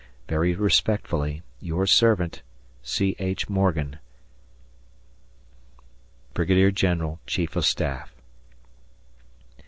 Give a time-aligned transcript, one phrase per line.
[0.27, 2.41] Very respectfully, Your servant,
[2.81, 3.15] C.
[3.19, 3.47] H.
[3.49, 3.99] Morgan,
[6.33, 6.47] Bat.
[6.47, 6.75] Brig.
[6.75, 7.19] Genl.
[7.27, 8.11] Chief of Staff.